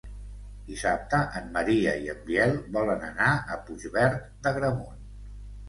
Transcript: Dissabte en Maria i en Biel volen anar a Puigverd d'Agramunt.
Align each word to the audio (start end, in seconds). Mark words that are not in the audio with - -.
Dissabte 0.69 1.19
en 1.39 1.51
Maria 1.57 1.93
i 2.07 2.09
en 2.15 2.25
Biel 2.31 2.55
volen 2.79 3.07
anar 3.13 3.29
a 3.35 3.61
Puigverd 3.71 4.27
d'Agramunt. 4.43 5.09